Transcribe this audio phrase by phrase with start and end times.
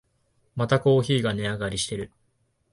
[0.55, 2.11] またコーヒーが値上がりしてる